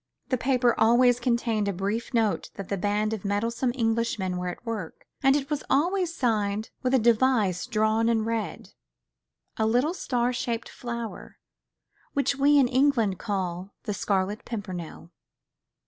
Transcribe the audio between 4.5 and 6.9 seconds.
work, and it was always signed